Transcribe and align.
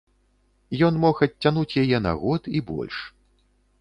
Ён 0.87 0.93
мог 1.03 1.21
адцягнуць 1.27 1.77
яе 1.83 1.97
на 2.09 2.13
год 2.25 2.41
і 2.61 2.63
больш. 2.71 2.95